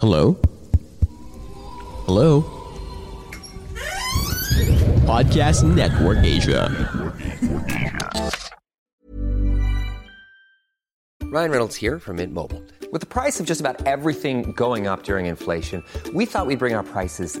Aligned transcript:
Hello? 0.00 0.36
Hello? 2.06 2.42
Podcast 5.02 5.64
Network 5.74 6.18
Asia. 6.22 6.70
Ryan 11.24 11.50
Reynolds 11.50 11.74
here 11.74 11.98
from 11.98 12.16
Mint 12.18 12.32
Mobile. 12.32 12.62
With 12.92 13.00
the 13.00 13.08
price 13.08 13.40
of 13.40 13.46
just 13.46 13.58
about 13.60 13.88
everything 13.88 14.52
going 14.52 14.86
up 14.86 15.02
during 15.02 15.26
inflation, 15.26 15.82
we 16.14 16.26
thought 16.26 16.46
we'd 16.46 16.60
bring 16.60 16.74
our 16.74 16.84
prices 16.84 17.40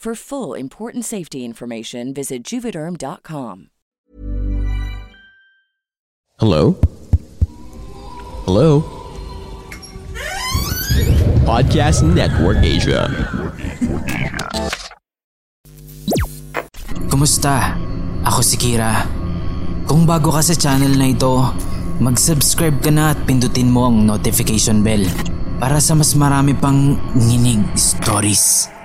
For 0.00 0.16
full 0.16 0.56
important 0.56 1.04
safety 1.04 1.44
information, 1.44 2.16
visit 2.16 2.40
juvederm.com. 2.40 3.68
Hello? 6.40 6.80
Hello? 8.48 8.80
Podcast 11.44 12.00
Network 12.00 12.64
Asia. 12.64 13.12
Kumusta? 17.12 17.76
Ako 18.24 18.40
si 18.40 18.56
Kira. 18.56 19.04
Kung 19.84 20.08
bago 20.08 20.32
ka 20.32 20.40
sa 20.40 20.56
channel 20.56 20.96
na 20.96 21.12
ito, 21.12 21.44
mag-subscribe 22.00 22.80
ka 22.80 22.88
na 22.88 23.12
at 23.12 23.20
pindutin 23.28 23.68
mo 23.68 23.92
ang 23.92 24.08
notification 24.08 24.80
bell 24.80 25.04
para 25.60 25.76
sa 25.76 25.92
mas 25.92 26.16
marami 26.16 26.56
pang 26.56 26.96
nginig 27.12 27.60
stories. 27.76 28.79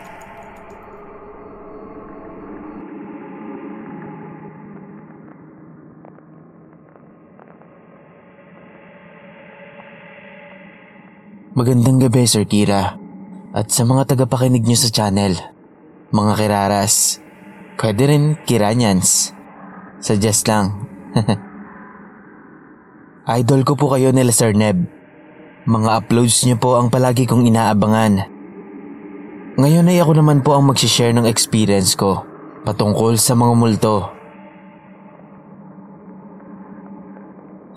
Magandang 11.56 12.04
gabi, 12.04 12.28
Sir 12.28 12.44
Kira. 12.44 13.00
At 13.56 13.72
sa 13.72 13.88
mga 13.88 14.12
tagapakinig 14.12 14.68
niyo 14.68 14.76
sa 14.76 14.92
channel, 14.92 15.40
mga 16.12 16.36
kiraras, 16.36 17.24
pwede 17.80 18.12
rin 18.12 18.36
kiranyans. 18.44 19.32
Suggest 20.04 20.52
lang. 20.52 20.84
Idol 23.40 23.64
ko 23.64 23.80
po 23.80 23.88
kayo 23.96 24.12
nila 24.12 24.36
Sir 24.36 24.52
Neb. 24.52 24.84
Mga 25.64 26.04
uploads 26.04 26.44
niyo 26.44 26.60
po 26.60 26.76
ang 26.76 26.92
palagi 26.92 27.24
kong 27.24 27.48
inaabangan. 27.48 28.28
Ngayon 29.56 29.88
ay 29.96 30.04
ako 30.04 30.12
naman 30.12 30.44
po 30.44 30.60
ang 30.60 30.68
magsishare 30.68 31.16
ng 31.16 31.24
experience 31.24 31.96
ko 31.96 32.28
patungkol 32.68 33.16
sa 33.16 33.32
mga 33.32 33.54
multo. 33.56 34.12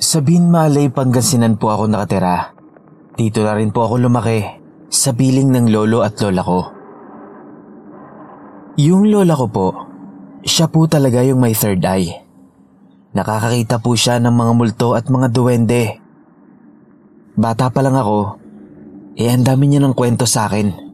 Sa 0.02 0.19
Binmalay, 0.19 0.90
Pangasinan 0.90 1.54
po 1.54 1.70
ako 1.70 1.86
nakatira. 1.86 2.57
Dito 3.19 3.43
na 3.43 3.59
rin 3.59 3.75
po 3.75 3.82
ako 3.82 4.06
lumaki 4.06 4.47
sa 4.87 5.11
piling 5.11 5.50
ng 5.50 5.67
lolo 5.75 6.06
at 6.06 6.15
lola 6.23 6.43
ko. 6.47 6.61
Yung 8.79 9.11
lola 9.11 9.35
ko 9.35 9.47
po, 9.50 9.69
siya 10.47 10.70
po 10.70 10.87
talaga 10.87 11.26
yung 11.26 11.43
may 11.43 11.50
third 11.50 11.82
eye. 11.82 12.15
Nakakakita 13.19 13.82
po 13.82 13.99
siya 13.99 14.23
ng 14.23 14.31
mga 14.31 14.53
multo 14.55 14.94
at 14.94 15.11
mga 15.11 15.35
duwende. 15.35 15.99
Bata 17.35 17.75
pa 17.75 17.82
lang 17.82 17.99
ako, 17.99 18.38
eh 19.19 19.29
ang 19.35 19.43
dami 19.43 19.67
niya 19.67 19.82
ng 19.82 19.99
kwento 19.99 20.23
sa 20.23 20.47
akin. 20.47 20.87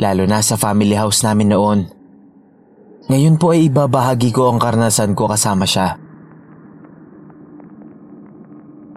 lalo 0.00 0.24
na 0.24 0.40
sa 0.40 0.56
family 0.56 0.96
house 0.96 1.20
namin 1.20 1.52
noon. 1.52 1.80
Ngayon 3.12 3.36
po 3.36 3.52
ay 3.52 3.68
ibabahagi 3.68 4.32
ko 4.32 4.48
ang 4.48 4.56
karanasan 4.56 5.12
ko 5.12 5.28
kasama 5.28 5.68
siya. 5.68 5.99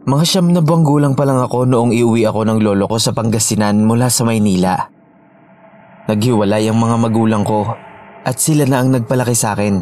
Mga 0.04 0.24
siyam 0.28 0.52
na 0.52 0.60
buwang 0.60 0.84
gulang 0.84 1.16
pa 1.16 1.24
lang 1.24 1.40
ako 1.40 1.64
noong 1.64 1.96
iuwi 1.96 2.28
ako 2.28 2.44
ng 2.44 2.60
lolo 2.60 2.92
ko 2.92 3.00
sa 3.00 3.16
Pangasinan 3.16 3.88
mula 3.88 4.12
sa 4.12 4.28
Maynila. 4.28 4.76
Naghiwalay 6.12 6.68
ang 6.68 6.76
mga 6.76 6.96
magulang 7.00 7.48
ko 7.48 7.72
at 8.28 8.36
sila 8.36 8.68
na 8.68 8.84
ang 8.84 8.92
nagpalaki 8.92 9.32
sa 9.32 9.56
akin. 9.56 9.80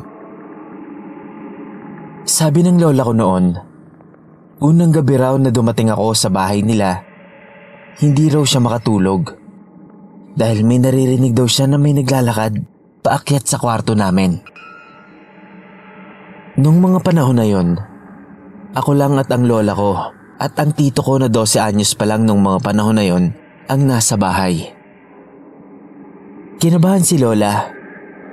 Sabi 2.22 2.62
ng 2.62 2.78
lola 2.78 3.02
ko 3.02 3.14
noon, 3.18 3.46
unang 4.62 4.94
gabi 4.94 5.18
raw 5.18 5.34
na 5.42 5.50
dumating 5.50 5.90
ako 5.90 6.14
sa 6.14 6.30
bahay 6.30 6.62
nila, 6.62 7.02
hindi 7.98 8.30
raw 8.30 8.46
siya 8.46 8.62
makatulog. 8.62 9.26
Dahil 10.38 10.62
may 10.62 10.78
naririnig 10.78 11.34
daw 11.34 11.50
siya 11.50 11.66
na 11.66 11.82
may 11.82 11.98
naglalakad 11.98 12.62
paakyat 13.02 13.50
sa 13.50 13.58
kwarto 13.58 13.98
namin. 13.98 14.38
Nung 16.62 16.78
mga 16.78 17.02
panahon 17.02 17.42
na 17.42 17.48
yon, 17.50 17.74
ako 18.72 18.96
lang 18.96 19.20
at 19.20 19.28
ang 19.28 19.44
lola 19.44 19.76
ko 19.76 19.92
at 20.42 20.58
ang 20.58 20.72
tito 20.74 21.04
ko 21.04 21.20
na 21.20 21.28
12 21.28 21.62
anyos 21.62 21.94
pa 21.94 22.08
lang 22.08 22.24
nung 22.26 22.42
mga 22.42 22.60
panahon 22.64 22.98
na 22.98 23.06
yon 23.06 23.36
ang 23.68 23.82
nasa 23.86 24.18
bahay. 24.18 24.74
Kinabahan 26.58 27.04
si 27.04 27.20
lola 27.20 27.70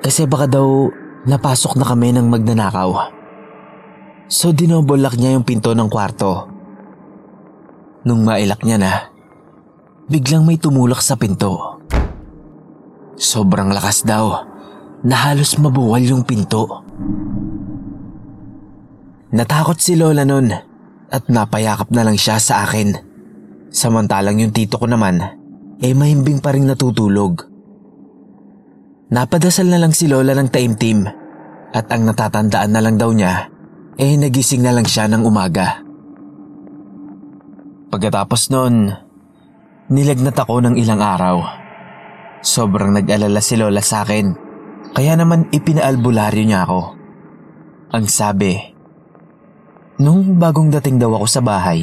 kasi 0.00 0.25
baka 0.25 0.46
daw 0.46 0.88
napasok 1.26 1.76
na 1.76 1.85
kami 1.85 2.14
ng 2.14 2.26
magnanakaw. 2.31 2.90
So 4.29 4.52
dinobolak 4.52 5.17
niya 5.17 5.37
yung 5.37 5.44
pinto 5.44 5.73
ng 5.75 5.88
kwarto. 5.90 6.49
Nung 8.06 8.25
mailak 8.25 8.62
niya 8.62 8.79
na, 8.79 8.93
biglang 10.08 10.46
may 10.46 10.56
tumulak 10.56 11.02
sa 11.05 11.19
pinto. 11.19 11.82
Sobrang 13.19 13.75
lakas 13.75 14.06
daw 14.06 14.46
na 15.02 15.17
halos 15.29 15.58
mabuwal 15.58 16.00
yung 16.00 16.23
pinto. 16.23 16.85
Natakot 19.28 19.76
si 19.76 19.92
Lola 19.92 20.25
nun 20.25 20.48
at 21.08 21.25
napayakap 21.28 21.92
na 21.92 22.04
lang 22.04 22.16
siya 22.16 22.40
sa 22.40 22.64
akin. 22.64 22.96
Samantalang 23.69 24.40
yung 24.40 24.56
tito 24.56 24.80
ko 24.80 24.88
naman 24.88 25.20
ay 25.78 25.92
eh 25.92 25.94
mahimbing 25.94 26.40
pa 26.40 26.56
rin 26.56 26.64
natutulog. 26.64 27.44
Napadasal 29.12 29.69
na 29.69 29.80
lang 29.80 29.92
si 29.92 30.08
Lola 30.08 30.32
ng 30.32 30.48
taimtim 30.48 31.04
at 31.69 31.86
ang 31.92 32.08
natatandaan 32.08 32.72
na 32.72 32.80
lang 32.80 32.96
daw 32.96 33.12
niya 33.12 33.52
eh 34.00 34.16
nagising 34.16 34.64
na 34.64 34.72
lang 34.72 34.88
siya 34.88 35.10
ng 35.12 35.22
umaga. 35.26 35.84
Pagkatapos 37.88 38.52
nun, 38.52 38.92
nilagnat 39.92 40.36
ako 40.40 40.60
ng 40.64 40.75
ilang 40.80 41.00
araw. 41.04 41.36
Sobrang 42.40 42.96
nag-alala 42.96 43.44
si 43.44 43.60
Lola 43.60 43.84
sa 43.84 44.08
akin 44.08 44.32
kaya 44.96 45.20
naman 45.20 45.52
ipinaalbularyo 45.52 46.44
niya 46.48 46.64
ako. 46.64 46.80
Ang 47.92 48.04
sabi, 48.08 48.77
nung 49.98 50.38
bagong 50.38 50.70
dating 50.78 51.02
daw 51.02 51.10
ako 51.18 51.26
sa 51.26 51.42
bahay, 51.42 51.82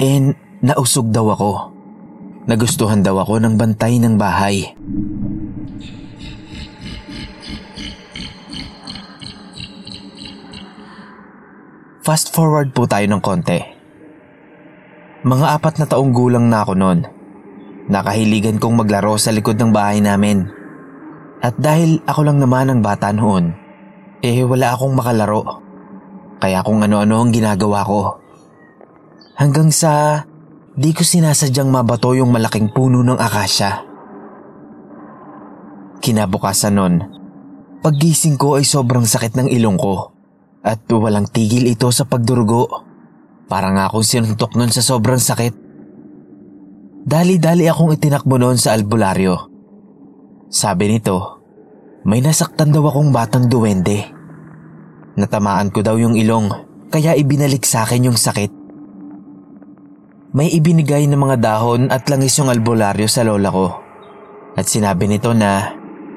eh 0.00 0.32
nausog 0.64 1.12
daw 1.12 1.28
ako. 1.36 1.52
Nagustuhan 2.44 3.00
daw 3.00 3.16
ako 3.24 3.40
ng 3.40 3.54
bantay 3.56 3.96
ng 4.00 4.20
bahay. 4.20 4.72
Fast 12.04 12.36
forward 12.36 12.76
po 12.76 12.84
tayo 12.84 13.08
ng 13.08 13.22
konti. 13.24 13.56
Mga 15.24 15.46
apat 15.56 15.80
na 15.80 15.88
taong 15.88 16.12
gulang 16.12 16.52
na 16.52 16.60
ako 16.60 16.76
noon. 16.76 17.00
Nakahiligan 17.88 18.60
kong 18.60 18.76
maglaro 18.76 19.16
sa 19.16 19.32
likod 19.32 19.56
ng 19.56 19.72
bahay 19.72 20.04
namin. 20.04 20.44
At 21.40 21.56
dahil 21.56 22.04
ako 22.04 22.28
lang 22.28 22.44
naman 22.44 22.68
ang 22.68 22.80
bata 22.84 23.08
noon, 23.08 23.56
eh 24.20 24.44
wala 24.44 24.76
akong 24.76 24.92
makalaro. 24.92 25.63
Kaya 26.38 26.64
kung 26.64 26.82
ano-ano 26.82 27.24
ang 27.24 27.30
ginagawa 27.30 27.84
ko. 27.86 28.00
Hanggang 29.34 29.74
sa 29.74 30.22
di 30.74 30.90
ko 30.90 31.02
sinasadyang 31.06 31.70
mabato 31.70 32.14
yung 32.14 32.34
malaking 32.34 32.70
puno 32.70 33.02
ng 33.02 33.18
akasya. 33.18 33.86
Kinabukasan 36.04 36.74
nun, 36.76 36.94
paggising 37.80 38.36
ko 38.36 38.60
ay 38.60 38.64
sobrang 38.66 39.08
sakit 39.08 39.38
ng 39.40 39.48
ilong 39.48 39.78
ko 39.80 40.14
at 40.64 40.80
walang 40.88 41.28
tigil 41.28 41.68
ito 41.68 41.92
sa 41.92 42.08
pagdurugo. 42.08 42.68
Parang 43.44 43.76
akong 43.76 44.04
sinuntok 44.04 44.56
nun 44.56 44.72
sa 44.72 44.80
sobrang 44.80 45.20
sakit. 45.20 45.52
Dali-dali 47.04 47.68
akong 47.68 47.92
itinakbo 47.92 48.40
noon 48.40 48.56
sa 48.56 48.72
albularyo. 48.72 49.52
Sabi 50.48 50.88
nito, 50.88 51.44
may 52.08 52.24
nasaktan 52.24 52.72
daw 52.72 52.88
akong 52.88 53.12
batang 53.12 53.50
duwende. 53.52 54.13
Natamaan 55.14 55.70
ko 55.70 55.82
daw 55.82 55.94
yung 55.94 56.18
ilong 56.18 56.50
kaya 56.94 57.18
ibinalik 57.18 57.66
sa 57.66 57.82
akin 57.82 58.10
yung 58.10 58.18
sakit. 58.18 58.50
May 60.34 60.50
ibinigay 60.50 61.06
ng 61.06 61.18
mga 61.18 61.36
dahon 61.42 61.90
at 61.90 62.06
langis 62.10 62.38
yung 62.38 62.50
albularyo 62.50 63.06
sa 63.06 63.22
lola 63.22 63.50
ko. 63.50 63.66
At 64.54 64.66
sinabi 64.70 65.10
nito 65.10 65.34
na 65.34 65.74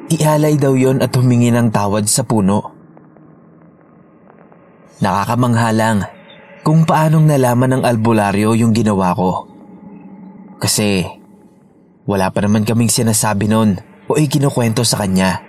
ihalay 0.09 0.57
daw 0.57 0.73
yon 0.73 1.01
at 1.01 1.13
humingi 1.13 1.49
ng 1.49 1.73
tawad 1.73 2.05
sa 2.05 2.25
puno. 2.25 2.73
Nakakamangha 5.01 5.69
lang 5.73 5.97
kung 6.65 6.85
paanong 6.85 7.29
nalaman 7.29 7.77
ng 7.77 7.83
albularyo 7.85 8.57
yung 8.57 8.73
ginawa 8.73 9.13
ko. 9.13 9.45
Kasi 10.57 11.05
wala 12.05 12.29
pa 12.33 12.41
naman 12.41 12.65
kaming 12.65 12.89
sinasabi 12.89 13.49
noon 13.49 13.81
o 14.09 14.17
ikinukwento 14.17 14.81
sa 14.81 15.01
kanya. 15.01 15.46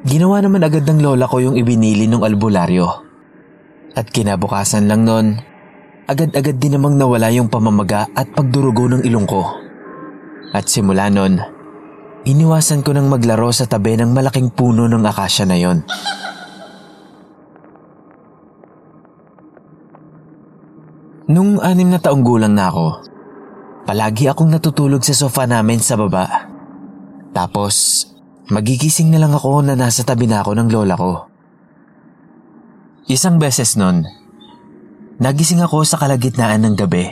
Ginawa 0.00 0.40
naman 0.40 0.64
agad 0.64 0.88
ng 0.88 1.04
lola 1.04 1.28
ko 1.28 1.44
yung 1.44 1.60
ibinili 1.60 2.08
ng 2.08 2.24
albularyo. 2.24 2.88
At 3.92 4.08
kinabukasan 4.08 4.88
lang 4.88 5.04
noon, 5.04 5.36
agad-agad 6.08 6.56
din 6.56 6.80
namang 6.80 6.96
nawala 6.96 7.28
yung 7.28 7.52
pamamaga 7.52 8.08
at 8.16 8.32
pagdurugo 8.32 8.88
ng 8.88 9.02
ilong 9.04 9.28
ko. 9.28 9.44
At 10.56 10.72
simula 10.72 11.12
noon, 11.12 11.36
iniwasan 12.24 12.80
ko 12.80 12.96
ng 12.96 13.12
maglaro 13.12 13.52
sa 13.52 13.68
tabi 13.68 14.00
ng 14.00 14.08
malaking 14.16 14.48
puno 14.56 14.88
ng 14.88 15.04
akasya 15.04 15.44
na 15.44 15.58
yon. 15.60 15.84
Nung 21.30 21.62
anim 21.62 21.92
na 21.92 22.00
taong 22.00 22.24
gulang 22.26 22.56
na 22.56 22.72
ako, 22.72 23.06
palagi 23.84 24.26
akong 24.26 24.50
natutulog 24.50 25.04
sa 25.04 25.14
sofa 25.14 25.46
namin 25.46 25.78
sa 25.78 25.94
baba. 25.94 26.26
Tapos, 27.30 28.09
magigising 28.50 29.14
na 29.14 29.22
lang 29.22 29.30
ako 29.30 29.62
na 29.62 29.78
nasa 29.78 30.02
tabi 30.02 30.26
na 30.26 30.42
ako 30.42 30.58
ng 30.58 30.68
lola 30.68 30.94
ko. 30.98 31.12
Isang 33.06 33.38
beses 33.38 33.78
nun, 33.78 34.02
nagising 35.22 35.62
ako 35.62 35.86
sa 35.86 35.98
kalagitnaan 35.98 36.66
ng 36.66 36.74
gabi. 36.74 37.06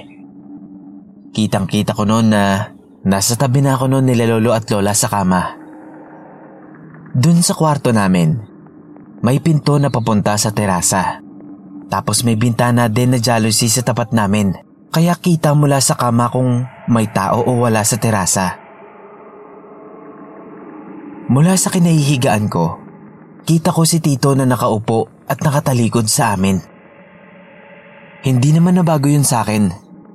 Kitang 1.31 1.71
kita 1.71 1.95
ko 1.95 2.03
noon 2.03 2.35
na 2.35 2.75
nasa 3.07 3.39
tabi 3.39 3.63
na 3.63 3.79
ako 3.79 3.87
noon 3.87 4.07
nila 4.11 4.27
lolo 4.27 4.51
at 4.51 4.67
lola 4.71 4.91
sa 4.95 5.07
kama. 5.07 5.55
Dun 7.15 7.43
sa 7.43 7.55
kwarto 7.55 7.95
namin, 7.95 8.39
may 9.23 9.39
pinto 9.43 9.79
na 9.79 9.91
papunta 9.91 10.35
sa 10.39 10.51
terasa. 10.51 11.23
Tapos 11.89 12.21
may 12.23 12.37
bintana 12.37 12.87
din 12.87 13.17
na 13.17 13.19
jealousy 13.19 13.67
sa 13.73 13.81
tapat 13.81 14.13
namin. 14.13 14.55
Kaya 14.93 15.17
kita 15.17 15.57
mula 15.57 15.81
sa 15.81 15.97
kama 15.97 16.29
kung 16.29 16.69
may 16.87 17.09
tao 17.11 17.43
o 17.43 17.65
wala 17.65 17.81
sa 17.83 17.97
terasa. 17.97 18.68
Mula 21.29 21.61
sa 21.61 21.69
kinahihigaan 21.69 22.49
ko, 22.49 22.81
kita 23.45 23.69
ko 23.69 23.85
si 23.85 24.01
Tito 24.01 24.33
na 24.33 24.49
nakaupo 24.49 25.29
at 25.29 25.37
nakatalikod 25.45 26.09
sa 26.09 26.33
amin. 26.33 26.57
Hindi 28.25 28.57
naman 28.57 28.81
nabago 28.81 29.13
yun 29.13 29.29
sa 29.29 29.45
akin 29.45 29.69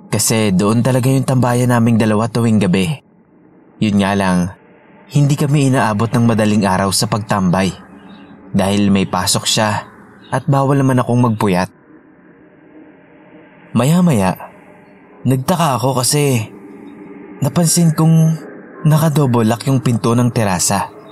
kasi 0.09 0.49
doon 0.57 0.81
talaga 0.81 1.13
yung 1.13 1.21
tambayan 1.21 1.69
naming 1.69 2.01
dalawa 2.01 2.25
tuwing 2.33 2.57
gabi. 2.57 2.97
Yun 3.77 4.01
nga 4.01 4.17
lang, 4.17 4.57
hindi 5.13 5.37
kami 5.37 5.69
inaabot 5.69 6.09
ng 6.09 6.25
madaling 6.25 6.65
araw 6.65 6.89
sa 6.89 7.05
pagtambay 7.05 7.69
dahil 8.49 8.89
may 8.89 9.05
pasok 9.05 9.45
siya 9.45 9.85
at 10.33 10.49
bawal 10.49 10.81
naman 10.81 10.97
akong 10.97 11.29
magpuyat. 11.29 11.69
Maya-maya, 13.77 14.33
nagtaka 15.29 15.77
ako 15.77 16.01
kasi 16.01 16.49
napansin 17.37 17.93
kong 17.93 18.33
nakadobolak 18.89 19.61
yung 19.69 19.77
pinto 19.77 20.17
ng 20.17 20.33
terasa. 20.33 21.02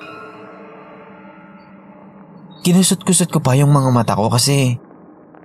Kinusot-kusot 2.62 3.34
ko 3.34 3.42
pa 3.42 3.58
yung 3.58 3.74
mga 3.74 3.90
mata 3.90 4.14
ko 4.14 4.30
kasi 4.30 4.78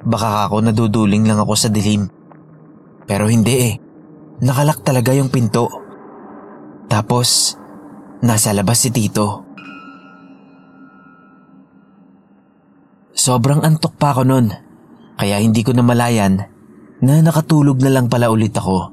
baka 0.04 0.44
ako 0.44 0.60
naduduling 0.60 1.24
lang 1.24 1.40
ako 1.40 1.56
sa 1.56 1.72
dilim. 1.72 2.12
Pero 3.08 3.32
hindi 3.32 3.72
eh, 3.72 3.74
nakalak 4.44 4.84
talaga 4.84 5.16
yung 5.16 5.32
pinto. 5.32 5.64
Tapos, 6.92 7.56
nasa 8.20 8.52
labas 8.52 8.84
si 8.84 8.92
Tito. 8.92 9.48
Sobrang 13.16 13.64
antok 13.64 13.96
pa 13.96 14.12
ako 14.12 14.22
nun, 14.28 14.52
kaya 15.16 15.40
hindi 15.40 15.64
ko 15.64 15.72
namalayan 15.72 16.52
na 17.00 17.24
nakatulog 17.24 17.80
na 17.80 17.96
lang 17.96 18.12
pala 18.12 18.28
ulit 18.28 18.52
ako. 18.52 18.92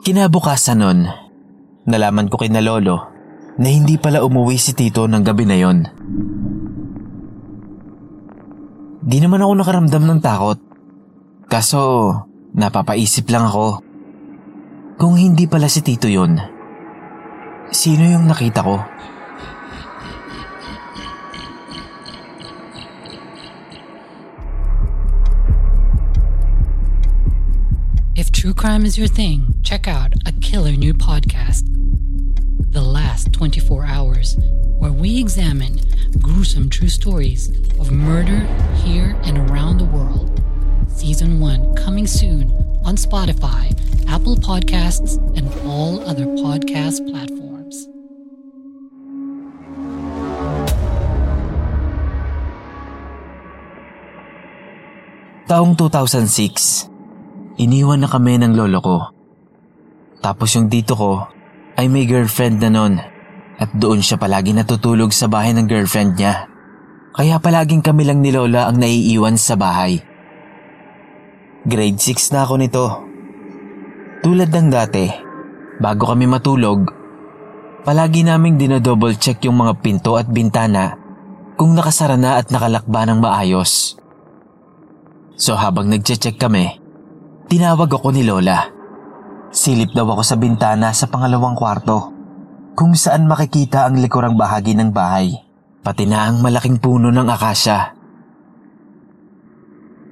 Kinabukasan 0.00 0.80
nun, 0.80 1.04
nalaman 1.84 2.32
ko 2.32 2.40
kina 2.40 2.64
lolo 2.64 3.17
na 3.58 3.68
hindi 3.68 3.98
pala 3.98 4.22
umuwi 4.22 4.54
si 4.54 4.70
Tito 4.70 5.10
ng 5.10 5.22
gabi 5.26 5.44
na 5.44 5.56
yon. 5.58 5.78
Di 9.02 9.18
naman 9.18 9.42
ako 9.42 9.52
nakaramdam 9.58 10.04
ng 10.06 10.20
takot. 10.22 10.58
Kaso, 11.50 11.80
napapaisip 12.54 13.26
lang 13.34 13.50
ako. 13.50 13.82
Kung 14.98 15.18
hindi 15.18 15.50
pala 15.50 15.66
si 15.66 15.82
Tito 15.82 16.06
yon, 16.06 16.38
sino 17.74 18.06
yung 18.06 18.30
nakita 18.30 18.62
ko? 18.62 18.78
If 28.18 28.30
true 28.30 28.54
crime 28.54 28.86
is 28.86 28.98
your 28.98 29.10
thing, 29.10 29.54
check 29.62 29.86
out 29.86 30.14
a 30.26 30.32
killer 30.42 30.74
new 30.74 30.94
podcast, 30.94 31.66
Last 33.18 33.32
24 33.32 33.82
Hours, 33.82 34.38
where 34.78 34.94
we 34.94 35.18
examine 35.18 35.82
gruesome 36.22 36.70
true 36.70 36.86
stories 36.86 37.50
of 37.82 37.90
murder 37.90 38.46
here 38.86 39.18
and 39.26 39.50
around 39.50 39.82
the 39.82 39.90
world. 39.90 40.38
Season 40.86 41.42
1 41.42 41.74
coming 41.74 42.06
soon 42.06 42.46
on 42.86 42.94
Spotify, 42.94 43.74
Apple 44.06 44.38
Podcasts, 44.38 45.18
and 45.34 45.50
all 45.66 45.98
other 46.06 46.30
podcast 46.38 47.02
platforms. 47.10 47.90
Taong 55.50 55.74
2006, 55.74 56.86
iniwan 57.58 57.98
na 57.98 58.06
kami 58.06 58.38
ng 58.38 58.54
lolo 58.54 58.78
ko. 58.78 58.96
Tapos 60.22 60.54
yung 60.54 60.70
dito 60.70 60.94
ko 60.94 61.37
ay 61.78 61.86
may 61.86 62.10
girlfriend 62.10 62.58
na 62.58 62.74
nun 62.74 62.98
at 63.58 63.70
doon 63.70 64.02
siya 64.02 64.18
palagi 64.18 64.50
natutulog 64.50 65.14
sa 65.14 65.30
bahay 65.30 65.54
ng 65.54 65.70
girlfriend 65.70 66.18
niya. 66.18 66.50
Kaya 67.14 67.38
palaging 67.38 67.82
kami 67.82 68.06
lang 68.06 68.22
ni 68.22 68.30
Lola 68.34 68.70
ang 68.70 68.78
naiiwan 68.78 69.34
sa 69.38 69.54
bahay. 69.54 69.98
Grade 71.66 71.98
6 71.98 72.34
na 72.34 72.46
ako 72.46 72.54
nito. 72.58 72.86
Tulad 74.22 74.50
ng 74.50 74.68
dati, 74.70 75.06
bago 75.82 76.14
kami 76.14 76.30
matulog, 76.30 76.86
palagi 77.82 78.22
naming 78.22 78.58
dinodouble 78.58 79.18
check 79.18 79.42
yung 79.46 79.58
mga 79.58 79.78
pinto 79.82 80.14
at 80.14 80.30
bintana 80.30 80.94
kung 81.58 81.74
nakasara 81.74 82.14
na 82.14 82.38
at 82.38 82.54
nakalakba 82.54 83.06
ng 83.10 83.18
maayos. 83.18 83.98
So 85.34 85.58
habang 85.58 85.90
nagche-check 85.90 86.38
kami, 86.38 86.78
tinawag 87.50 87.90
ako 87.90 88.14
ni 88.14 88.22
Lola. 88.22 88.77
Silip 89.48 89.96
daw 89.96 90.04
ako 90.04 90.22
sa 90.24 90.36
bintana 90.36 90.92
sa 90.92 91.08
pangalawang 91.08 91.56
kwarto 91.56 92.12
kung 92.78 92.94
saan 92.94 93.26
makikita 93.26 93.90
ang 93.90 93.98
likurang 93.98 94.38
bahagi 94.38 94.76
ng 94.78 94.94
bahay, 94.94 95.34
pati 95.82 96.06
na 96.06 96.30
ang 96.30 96.38
malaking 96.38 96.78
puno 96.78 97.10
ng 97.10 97.26
akasya. 97.26 97.90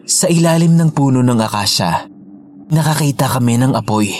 Sa 0.02 0.26
ilalim 0.26 0.74
ng 0.74 0.90
puno 0.90 1.22
ng 1.22 1.38
akasya, 1.38 2.10
nakakita 2.74 3.38
kami 3.38 3.62
ng 3.62 3.70
apoy. 3.70 4.10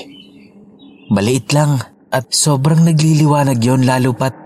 Maliit 1.11 1.50
lang 1.50 1.82
at 2.14 2.30
sobrang 2.30 2.87
nagliliwanag 2.87 3.58
yon 3.58 3.82
lalo 3.82 4.14
pat 4.14 4.38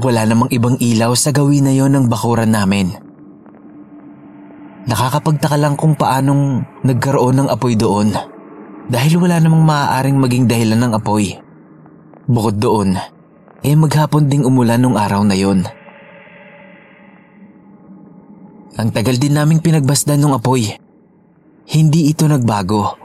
wala 0.00 0.24
namang 0.24 0.48
ibang 0.48 0.80
ilaw 0.80 1.12
sa 1.12 1.28
gawin 1.28 1.68
na 1.68 1.76
yon 1.76 1.92
ng 1.92 2.06
bakuran 2.08 2.48
namin. 2.48 2.96
Nakakapagtaka 4.88 5.60
lang 5.60 5.76
kung 5.76 6.00
paanong 6.00 6.64
nagkaroon 6.80 7.44
ng 7.44 7.48
apoy 7.52 7.76
doon 7.76 8.33
dahil 8.88 9.16
wala 9.16 9.40
namang 9.40 9.64
maaaring 9.64 10.18
maging 10.20 10.44
dahilan 10.44 10.80
ng 10.80 10.92
apoy. 10.96 11.40
Bukod 12.28 12.56
doon, 12.60 12.96
eh 13.64 13.76
maghapon 13.76 14.28
ding 14.28 14.44
umulan 14.44 14.80
nung 14.80 14.96
araw 14.96 15.24
na 15.24 15.36
yon. 15.36 15.64
Ang 18.74 18.88
tagal 18.90 19.16
din 19.16 19.38
naming 19.38 19.62
pinagbasdan 19.62 20.20
ng 20.20 20.34
apoy. 20.34 20.66
Hindi 21.64 22.10
ito 22.12 22.28
nagbago. 22.28 23.00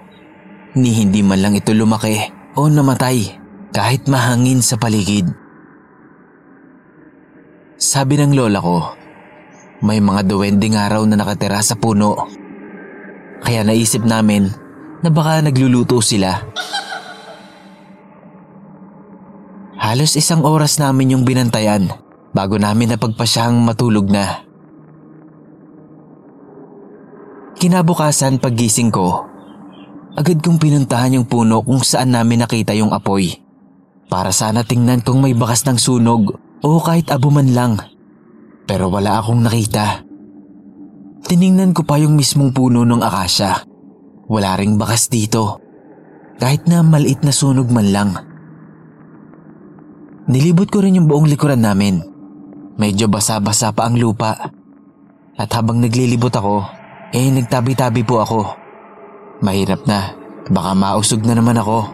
Ni 0.76 1.00
hindi 1.00 1.24
man 1.24 1.40
lang 1.40 1.56
ito 1.56 1.72
lumaki 1.72 2.20
o 2.58 2.68
namatay 2.68 3.38
kahit 3.72 4.10
mahangin 4.10 4.60
sa 4.66 4.76
paligid. 4.82 5.30
Sabi 7.80 8.20
ng 8.20 8.36
lola 8.36 8.60
ko, 8.60 8.78
may 9.86 10.04
mga 10.04 10.28
duwending 10.28 10.76
araw 10.76 11.08
na 11.08 11.16
nakatira 11.16 11.64
sa 11.64 11.80
puno. 11.80 12.28
Kaya 13.40 13.64
naisip 13.64 14.04
namin 14.04 14.52
na 15.04 15.10
baka 15.12 15.44
nagluluto 15.44 16.04
sila. 16.04 16.44
Halos 19.80 20.20
isang 20.20 20.44
oras 20.44 20.76
namin 20.78 21.16
yung 21.16 21.24
binantayan 21.24 21.88
bago 22.36 22.60
namin 22.60 22.94
napagpasyang 22.94 23.56
matulog 23.64 24.12
na. 24.12 24.44
Kinabukasan 27.60 28.40
paggising 28.40 28.92
ko, 28.92 29.28
agad 30.16 30.40
kong 30.40 30.60
pinuntahan 30.60 31.20
yung 31.20 31.28
puno 31.28 31.60
kung 31.64 31.84
saan 31.84 32.16
namin 32.16 32.44
nakita 32.44 32.72
yung 32.76 32.96
apoy. 32.96 33.36
Para 34.10 34.34
sana 34.34 34.66
tingnan 34.66 35.06
kung 35.06 35.22
may 35.22 35.38
bakas 35.38 35.68
ng 35.70 35.78
sunog 35.78 36.40
o 36.66 36.70
kahit 36.82 37.14
abo 37.14 37.30
man 37.30 37.52
lang. 37.54 37.74
Pero 38.66 38.90
wala 38.90 39.22
akong 39.22 39.44
nakita. 39.44 40.02
Tiningnan 41.30 41.78
ko 41.78 41.86
pa 41.86 42.02
yung 42.02 42.18
mismong 42.18 42.56
puno 42.56 42.82
ng 42.88 43.06
akasya. 43.06 43.69
Wala 44.30 44.54
ring 44.62 44.78
bakas 44.78 45.10
dito. 45.10 45.58
Kahit 46.38 46.70
na 46.70 46.86
maliit 46.86 47.26
na 47.26 47.34
sunog 47.34 47.74
man 47.74 47.90
lang. 47.90 48.12
Nilibot 50.30 50.70
ko 50.70 50.86
rin 50.86 51.02
yung 51.02 51.10
buong 51.10 51.26
likuran 51.26 51.66
namin. 51.66 52.06
Medyo 52.78 53.10
basa-basa 53.10 53.74
pa 53.74 53.90
ang 53.90 53.98
lupa. 53.98 54.54
At 55.34 55.50
habang 55.58 55.82
naglilibot 55.82 56.32
ako, 56.32 56.62
eh 57.10 57.34
nagtabi-tabi 57.34 58.06
po 58.06 58.22
ako. 58.22 58.40
Mahirap 59.42 59.90
na, 59.90 60.14
baka 60.54 60.78
mausog 60.78 61.26
na 61.26 61.34
naman 61.34 61.58
ako. 61.58 61.90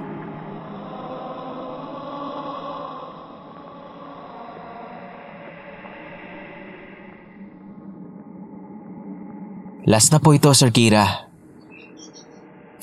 Last 9.86 10.12
na 10.12 10.20
po 10.20 10.34
ito, 10.34 10.50
Sir 10.52 10.74
Kira. 10.74 11.26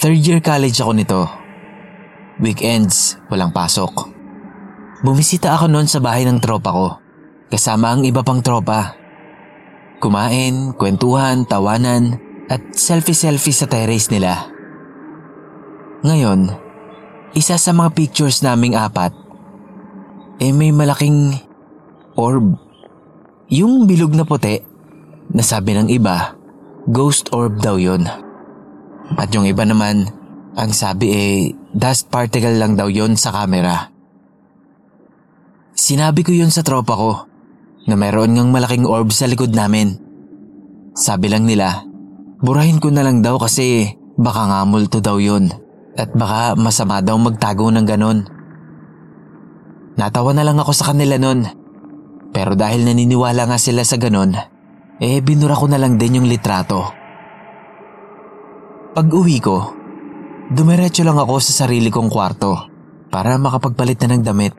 Third 0.02 0.18
year 0.18 0.42
college 0.42 0.82
ako 0.82 0.98
nito. 0.98 1.22
Weekends, 2.42 3.22
walang 3.30 3.54
pasok. 3.54 4.10
Bumisita 5.06 5.54
ako 5.54 5.70
noon 5.70 5.86
sa 5.86 6.02
bahay 6.02 6.26
ng 6.26 6.42
tropa 6.42 6.74
ko. 6.74 6.98
Kasama 7.46 7.94
ang 7.94 8.02
iba 8.02 8.26
pang 8.26 8.42
tropa. 8.42 8.98
Kumain, 10.02 10.74
kwentuhan, 10.74 11.46
tawanan, 11.46 12.18
at 12.50 12.74
selfie-selfie 12.74 13.54
sa 13.54 13.70
terrace 13.70 14.10
nila. 14.10 14.50
Ngayon, 16.02 16.50
isa 17.38 17.54
sa 17.54 17.70
mga 17.70 17.94
pictures 17.94 18.42
naming 18.42 18.74
apat, 18.74 19.14
eh 20.42 20.50
may 20.50 20.74
malaking 20.74 21.38
orb. 22.18 22.58
Yung 23.54 23.86
bilog 23.86 24.18
na 24.18 24.26
puti, 24.26 24.58
nasabi 25.30 25.78
ng 25.78 25.94
iba, 25.94 26.34
ghost 26.90 27.30
orb 27.30 27.62
daw 27.62 27.78
yon. 27.78 28.31
At 29.16 29.28
yung 29.32 29.44
iba 29.44 29.64
naman, 29.66 30.08
ang 30.52 30.70
sabi 30.72 31.06
eh 31.12 31.36
dust 31.72 32.12
particle 32.12 32.56
lang 32.60 32.76
daw 32.76 32.88
yon 32.88 33.16
sa 33.16 33.32
camera. 33.32 33.88
Sinabi 35.72 36.20
ko 36.20 36.32
yun 36.36 36.52
sa 36.52 36.60
tropa 36.60 36.94
ko 36.94 37.12
na 37.88 37.94
mayroon 37.96 38.36
ngang 38.36 38.52
malaking 38.52 38.84
orb 38.84 39.10
sa 39.10 39.24
likod 39.26 39.56
namin. 39.56 39.96
Sabi 40.92 41.32
lang 41.32 41.48
nila, 41.48 41.82
burahin 42.44 42.78
ko 42.78 42.92
na 42.92 43.00
lang 43.00 43.24
daw 43.24 43.40
kasi 43.40 43.96
baka 44.20 44.46
nga 44.46 44.60
multo 44.68 45.00
daw 45.00 45.16
yun 45.16 45.48
at 45.96 46.12
baka 46.12 46.56
masama 46.56 47.00
daw 47.00 47.16
magtago 47.16 47.72
ng 47.72 47.86
ganon. 47.88 48.28
Natawa 49.96 50.32
na 50.32 50.44
lang 50.44 50.60
ako 50.60 50.72
sa 50.72 50.92
kanila 50.92 51.16
nun. 51.20 51.44
Pero 52.32 52.56
dahil 52.56 52.88
naniniwala 52.88 53.44
nga 53.44 53.60
sila 53.60 53.84
sa 53.84 54.00
ganon, 54.00 54.32
eh 55.00 55.20
binura 55.20 55.52
ko 55.52 55.68
na 55.68 55.76
lang 55.76 56.00
din 56.00 56.20
yung 56.20 56.28
litrato. 56.28 57.01
Pag 58.92 59.08
uwi 59.08 59.40
ko, 59.40 59.72
dumiretso 60.52 61.00
lang 61.00 61.16
ako 61.16 61.40
sa 61.40 61.64
sarili 61.64 61.88
kong 61.88 62.12
kwarto 62.12 62.68
para 63.08 63.40
makapagpalit 63.40 63.96
na 64.04 64.12
ng 64.12 64.20
damit. 64.20 64.52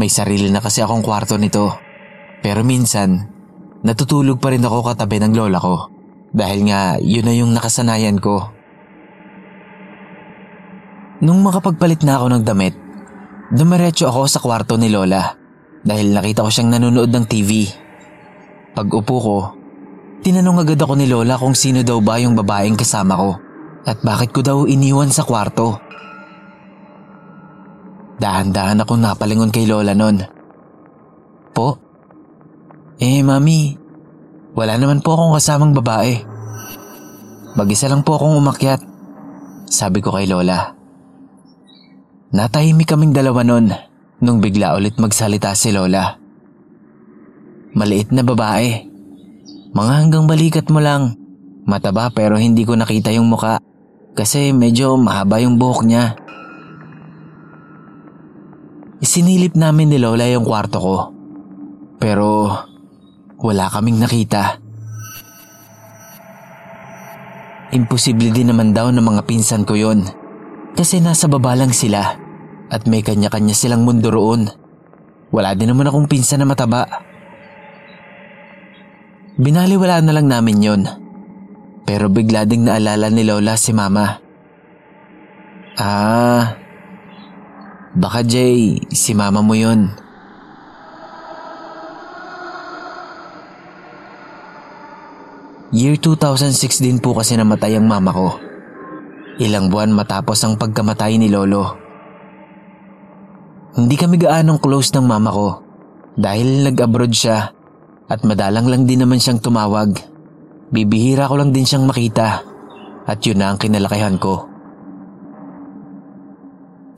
May 0.00 0.08
sarili 0.08 0.48
na 0.48 0.64
kasi 0.64 0.80
akong 0.80 1.04
kwarto 1.04 1.36
nito. 1.36 1.76
Pero 2.40 2.64
minsan, 2.64 3.20
natutulog 3.84 4.40
pa 4.40 4.56
rin 4.56 4.64
ako 4.64 4.80
katabi 4.80 5.20
ng 5.20 5.36
lola 5.36 5.60
ko. 5.60 5.92
Dahil 6.32 6.72
nga 6.72 6.96
yun 7.04 7.28
na 7.28 7.36
yung 7.36 7.52
nakasanayan 7.52 8.16
ko. 8.16 8.48
Nung 11.20 11.44
makapagpalit 11.44 12.00
na 12.00 12.16
ako 12.16 12.32
ng 12.32 12.44
damit, 12.48 12.72
dumiretso 13.52 14.08
ako 14.08 14.24
sa 14.24 14.40
kwarto 14.40 14.80
ni 14.80 14.88
lola 14.88 15.36
dahil 15.84 16.16
nakita 16.16 16.40
ko 16.40 16.48
siyang 16.48 16.80
nanonood 16.80 17.12
ng 17.12 17.24
TV. 17.28 17.68
Pag 18.72 18.88
upo 18.88 19.16
ko, 19.20 19.38
tinanong 20.24 20.64
agad 20.64 20.80
ako 20.80 20.96
ni 20.96 21.04
lola 21.04 21.36
kung 21.36 21.52
sino 21.52 21.84
daw 21.84 22.00
ba 22.00 22.16
yung 22.16 22.32
babaeng 22.32 22.80
kasama 22.80 23.20
ko 23.20 23.49
at 23.90 23.98
bakit 24.06 24.30
ko 24.30 24.40
daw 24.46 24.58
iniwan 24.70 25.10
sa 25.10 25.26
kwarto. 25.26 25.82
Dahan-dahan 28.22 28.86
akong 28.86 29.02
napalingon 29.02 29.50
kay 29.50 29.66
Lola 29.66 29.98
nun. 29.98 30.22
Po? 31.50 31.74
Eh, 33.02 33.18
mami, 33.26 33.74
wala 34.54 34.78
naman 34.78 35.02
po 35.02 35.18
akong 35.18 35.34
kasamang 35.34 35.74
babae. 35.74 36.22
Mag-isa 37.58 37.90
lang 37.90 38.06
po 38.06 38.14
akong 38.14 38.38
umakyat. 38.38 38.78
Sabi 39.66 39.98
ko 39.98 40.14
kay 40.14 40.30
Lola. 40.30 40.70
Natahimik 42.30 42.86
kaming 42.86 43.10
dalawa 43.10 43.42
nun 43.42 43.74
nung 44.22 44.38
bigla 44.38 44.78
ulit 44.78 45.02
magsalita 45.02 45.50
si 45.58 45.74
Lola. 45.74 46.14
Maliit 47.74 48.14
na 48.14 48.22
babae. 48.22 48.86
Mga 49.74 49.92
hanggang 49.98 50.30
balikat 50.30 50.70
mo 50.70 50.78
lang. 50.78 51.18
Mataba 51.66 52.14
pero 52.14 52.38
hindi 52.38 52.62
ko 52.62 52.78
nakita 52.78 53.10
yung 53.10 53.26
muka 53.26 53.58
kasi 54.20 54.52
medyo 54.52 55.00
mahaba 55.00 55.40
yung 55.40 55.56
buhok 55.56 55.88
niya. 55.88 56.12
Isinilip 59.00 59.56
namin 59.56 59.88
ni 59.88 59.96
Lola 59.96 60.28
yung 60.28 60.44
kwarto 60.44 60.76
ko. 60.76 60.96
Pero 61.96 62.52
wala 63.40 63.72
kaming 63.72 63.96
nakita. 63.96 64.60
Imposible 67.72 68.28
din 68.28 68.52
naman 68.52 68.76
daw 68.76 68.92
ng 68.92 69.00
mga 69.00 69.24
pinsan 69.24 69.64
ko 69.64 69.72
yon. 69.72 70.04
Kasi 70.76 71.00
nasa 71.00 71.24
baba 71.24 71.56
lang 71.56 71.72
sila 71.72 72.12
at 72.68 72.84
may 72.84 73.00
kanya-kanya 73.00 73.56
silang 73.56 73.88
mundo 73.88 74.12
roon. 74.12 74.52
Wala 75.32 75.56
din 75.56 75.72
naman 75.72 75.88
akong 75.88 76.12
pinsan 76.12 76.44
na 76.44 76.50
mataba. 76.50 76.84
Binaliwala 79.40 80.04
na 80.04 80.12
lang 80.12 80.28
namin 80.28 80.60
yon. 80.60 80.82
Pero 81.84 82.08
bigla 82.12 82.46
ding 82.46 82.66
naalala 82.66 83.08
ni 83.08 83.22
Lola 83.26 83.54
si 83.54 83.70
Mama. 83.76 84.20
Ah, 85.80 86.58
baka 87.96 88.20
Jay, 88.26 88.84
si 88.92 89.16
Mama 89.16 89.40
mo 89.40 89.54
yon. 89.56 89.90
Year 95.70 95.94
2006 96.02 96.82
din 96.82 96.98
po 96.98 97.14
kasi 97.14 97.38
namatay 97.38 97.78
ang 97.78 97.86
mama 97.86 98.10
ko. 98.10 98.28
Ilang 99.38 99.70
buwan 99.70 99.94
matapos 99.94 100.42
ang 100.42 100.58
pagkamatay 100.58 101.14
ni 101.14 101.30
Lolo. 101.30 101.78
Hindi 103.78 103.94
kami 103.94 104.18
gaanong 104.18 104.58
close 104.58 104.90
ng 104.98 105.06
mama 105.06 105.30
ko 105.30 105.48
dahil 106.18 106.66
nag-abroad 106.66 107.14
siya 107.14 107.54
at 108.10 108.20
madalang 108.26 108.66
lang 108.66 108.82
din 108.82 109.06
naman 109.06 109.22
siyang 109.22 109.38
tumawag. 109.38 110.09
Bibihira 110.70 111.26
ko 111.26 111.34
lang 111.34 111.50
din 111.50 111.66
siyang 111.66 111.86
makita 111.86 112.46
at 113.02 113.18
yun 113.26 113.42
na 113.42 113.50
ang 113.50 113.58
kinalakihan 113.58 114.14
ko. 114.22 114.46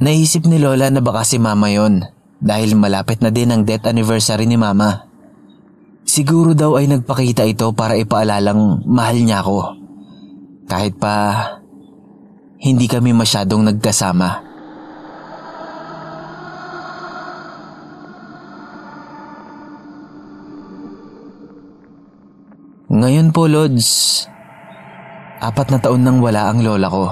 Naisip 0.02 0.44
ni 0.44 0.60
Lola 0.60 0.92
na 0.92 1.00
baka 1.00 1.24
si 1.24 1.40
mama 1.40 1.72
yon 1.72 2.04
dahil 2.42 2.76
malapit 2.76 3.22
na 3.24 3.32
din 3.32 3.48
ang 3.48 3.62
death 3.64 3.88
anniversary 3.88 4.44
ni 4.44 4.60
mama. 4.60 5.08
Siguro 6.02 6.52
daw 6.52 6.76
ay 6.76 6.90
nagpakita 6.90 7.46
ito 7.46 7.70
para 7.72 7.96
ipaalalang 7.96 8.82
mahal 8.84 9.16
niya 9.22 9.40
ako. 9.40 9.78
Kahit 10.66 10.98
pa 10.98 11.14
hindi 12.60 12.90
kami 12.90 13.14
masyadong 13.14 13.72
nagkasama. 13.72 14.51
Ngayon 22.92 23.32
po, 23.32 23.48
Lods, 23.48 23.88
apat 25.40 25.72
na 25.72 25.80
taon 25.80 26.04
nang 26.04 26.20
wala 26.20 26.52
ang 26.52 26.60
lola 26.60 26.92
ko. 26.92 27.08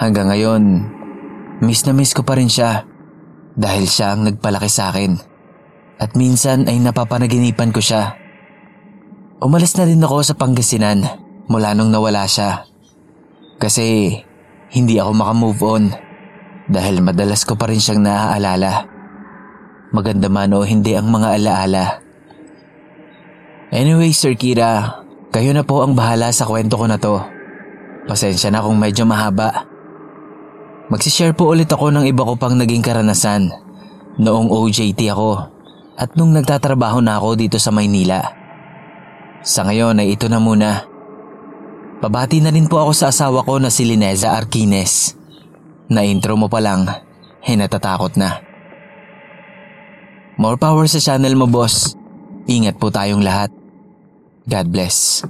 Hanggang 0.00 0.32
ngayon, 0.32 0.62
miss 1.60 1.84
na 1.84 1.92
miss 1.92 2.16
ko 2.16 2.24
pa 2.24 2.40
rin 2.40 2.48
siya 2.48 2.88
dahil 3.52 3.84
siya 3.84 4.16
ang 4.16 4.24
nagpalaki 4.24 4.72
sa 4.72 4.88
akin. 4.88 5.12
At 6.00 6.16
minsan 6.16 6.72
ay 6.72 6.80
napapanaginipan 6.80 7.68
ko 7.68 7.84
siya. 7.84 8.16
Umalis 9.44 9.76
na 9.76 9.84
din 9.84 10.00
ako 10.00 10.24
sa 10.24 10.32
Pangasinan 10.40 11.04
mula 11.52 11.76
nung 11.76 11.92
nawala 11.92 12.24
siya. 12.24 12.64
Kasi 13.60 14.16
hindi 14.72 14.96
ako 14.96 15.12
makamove 15.12 15.62
on 15.68 15.84
dahil 16.72 17.04
madalas 17.04 17.44
ko 17.44 17.60
pa 17.60 17.68
rin 17.68 17.80
siyang 17.80 18.00
naaalala. 18.00 18.88
Maganda 19.92 20.32
man 20.32 20.56
o 20.56 20.64
hindi 20.64 20.96
ang 20.96 21.12
mga 21.12 21.28
alaala. 21.36 22.05
Anyway, 23.74 24.14
Sir 24.14 24.38
Kira, 24.38 25.02
kayo 25.34 25.50
na 25.50 25.66
po 25.66 25.82
ang 25.82 25.98
bahala 25.98 26.30
sa 26.30 26.46
kwento 26.46 26.78
ko 26.78 26.86
na 26.86 26.98
to. 27.02 27.18
Pasensya 28.06 28.54
na 28.54 28.62
kung 28.62 28.78
medyo 28.78 29.02
mahaba. 29.02 29.66
Magsishare 30.86 31.34
po 31.34 31.50
ulit 31.50 31.66
ako 31.66 31.90
ng 31.90 32.06
iba 32.06 32.22
ko 32.22 32.38
pang 32.38 32.54
naging 32.54 32.78
karanasan. 32.78 33.50
Noong 34.22 34.48
OJT 34.54 35.10
ako 35.10 35.56
at 35.96 36.14
nung 36.14 36.30
nagtatrabaho 36.30 37.02
na 37.02 37.18
ako 37.18 37.34
dito 37.34 37.58
sa 37.58 37.74
Maynila. 37.74 38.20
Sa 39.42 39.66
ngayon 39.66 39.98
ay 39.98 40.14
ito 40.14 40.30
na 40.30 40.38
muna. 40.38 40.84
Pabati 41.98 42.44
na 42.44 42.52
rin 42.52 42.68
po 42.68 42.78
ako 42.78 42.92
sa 42.92 43.08
asawa 43.08 43.42
ko 43.42 43.56
na 43.56 43.72
si 43.72 43.88
Lineza 43.88 44.36
Arquines. 44.36 45.16
Na 45.90 46.04
intro 46.04 46.36
mo 46.36 46.46
pa 46.46 46.60
lang, 46.60 46.84
eh 47.42 47.56
natatakot 47.56 48.14
na. 48.20 48.44
More 50.36 50.60
power 50.60 50.84
sa 50.84 51.00
channel 51.00 51.32
mo 51.34 51.48
boss. 51.48 51.95
Ingat 52.46 52.78
po 52.78 52.94
tayong 52.94 53.26
lahat. 53.26 53.50
God 54.46 54.66
bless. 54.70 55.26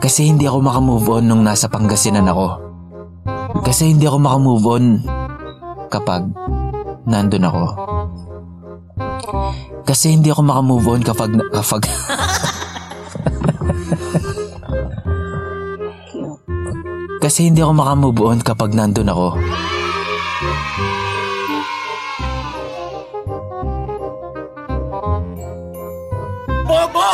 Kasi 0.00 0.26
hindi 0.26 0.50
ako 0.50 0.58
makamove 0.66 1.06
on 1.06 1.30
nung 1.30 1.46
nasa 1.46 1.70
Pangasinan 1.70 2.26
ako. 2.26 2.58
Kasi 3.62 3.94
hindi 3.94 4.10
ako 4.10 4.18
makamove 4.18 4.66
on 4.66 4.84
kapag 5.86 6.26
nandun 7.06 7.44
ako. 7.48 7.64
Kasi 9.84 10.12
hindi 10.14 10.30
ako 10.30 10.42
makamove 10.44 10.86
on 10.86 11.02
kapag... 11.02 11.30
kapag 11.50 11.82
Kasi 17.20 17.52
hindi 17.52 17.60
ako 17.60 17.72
makamove 17.76 18.20
on 18.24 18.40
kapag 18.40 18.72
nandun 18.72 19.12
ako. 19.12 19.36
Bobo! 26.64 27.08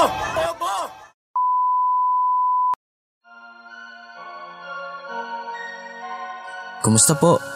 Kumusta 6.87 7.19
po? 7.19 7.56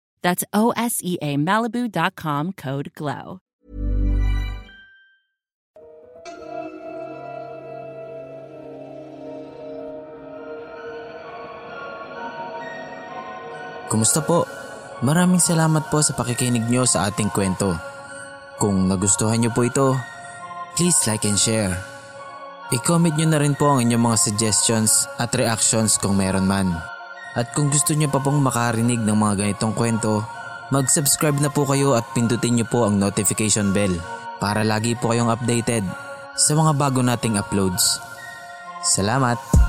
That's 0.21 0.45
O-S-E-A 0.53 1.37
Malibu.com 1.37 2.53
code 2.53 2.93
GLOW. 2.93 3.41
Kumusta 13.91 14.23
po? 14.23 14.47
Maraming 15.03 15.43
salamat 15.43 15.91
po 15.91 15.99
sa 15.99 16.15
pakikinig 16.15 16.63
nyo 16.71 16.87
sa 16.87 17.11
ating 17.11 17.27
kwento. 17.27 17.75
Kung 18.55 18.87
nagustuhan 18.87 19.43
nyo 19.43 19.51
po 19.51 19.67
ito, 19.67 19.99
please 20.79 20.95
like 21.11 21.27
and 21.27 21.35
share. 21.35 21.75
I-comment 22.71 23.19
nyo 23.19 23.27
na 23.27 23.41
rin 23.43 23.51
po 23.51 23.67
ang 23.67 23.83
inyong 23.83 23.99
mga 23.99 24.17
suggestions 24.31 25.11
at 25.19 25.35
reactions 25.35 25.99
kung 25.99 26.15
meron 26.15 26.47
man. 26.47 26.71
At 27.31 27.55
kung 27.55 27.71
gusto 27.71 27.95
nyo 27.95 28.11
pa 28.11 28.19
pong 28.19 28.43
makarinig 28.43 28.99
ng 28.99 29.15
mga 29.15 29.33
ganitong 29.45 29.71
kwento, 29.71 30.23
mag-subscribe 30.71 31.39
na 31.39 31.47
po 31.47 31.63
kayo 31.63 31.95
at 31.95 32.03
pindutin 32.11 32.59
nyo 32.59 32.67
po 32.67 32.83
ang 32.83 32.99
notification 32.99 33.71
bell 33.71 33.95
para 34.43 34.67
lagi 34.67 34.97
po 34.99 35.15
kayong 35.15 35.31
updated 35.31 35.87
sa 36.35 36.51
mga 36.57 36.75
bago 36.75 36.99
nating 36.99 37.39
uploads. 37.39 38.01
Salamat! 38.83 39.60